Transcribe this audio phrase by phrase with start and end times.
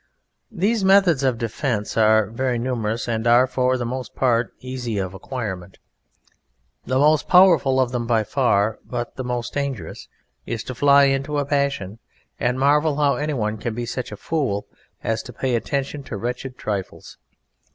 [0.49, 5.13] These methods of defence are very numerous and are for the most part easy of
[5.13, 5.77] acquirement.
[6.87, 10.07] The most powerful of them by far (but the most dangerous)
[10.43, 11.99] is to fly into a passion
[12.39, 14.65] and marvel how anyone can be such a fool
[15.03, 17.19] as to pay attention to wretched trifles.